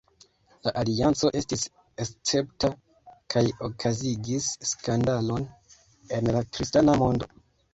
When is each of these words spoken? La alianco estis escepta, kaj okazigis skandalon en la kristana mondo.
La 0.67 0.71
alianco 0.79 1.29
estis 1.39 1.65
escepta, 2.05 2.71
kaj 3.35 3.43
okazigis 3.67 4.49
skandalon 4.71 5.47
en 6.19 6.33
la 6.39 6.43
kristana 6.57 6.99
mondo. 7.05 7.31